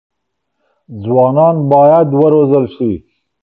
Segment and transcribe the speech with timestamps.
[1.03, 2.91] ځوانان بايد وروزل سي.